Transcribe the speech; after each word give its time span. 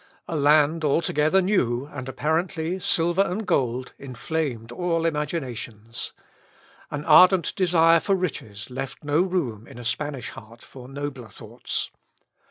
A 0.27 0.35
land 0.35 0.83
altogether 0.83 1.43
new, 1.43 1.85
and 1.93 2.09
apparently 2.09 2.79
silver 2.79 3.21
and 3.21 3.45
gold, 3.45 3.93
inflamed 3.99 4.71
all 4.71 5.05
imaginations. 5.05 6.11
An 6.89 7.05
ardent 7.05 7.55
desire 7.55 7.99
for 7.99 8.15
riches 8.15 8.71
left 8.71 9.03
no 9.03 9.21
room 9.21 9.67
in 9.67 9.77
a 9.77 9.85
Spanish 9.85 10.31
heart 10.31 10.63
for 10.63 10.87
nobler 10.89 11.29
thoughts. 11.29 11.91